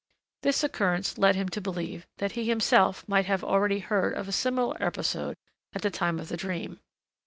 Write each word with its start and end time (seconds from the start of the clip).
This 0.41 0.63
occurrence 0.63 1.19
led 1.19 1.35
him 1.35 1.47
to 1.49 1.61
believe 1.61 2.07
that 2.17 2.31
he 2.31 2.45
himself 2.49 3.07
might 3.07 3.27
have 3.27 3.43
already 3.43 3.77
heard 3.77 4.15
of 4.15 4.27
a 4.27 4.31
similar 4.31 4.75
episode 4.81 5.35
at 5.73 5.83
the 5.83 5.91
time 5.91 6.19
of 6.19 6.27
the 6.27 6.37
dream. 6.37 6.79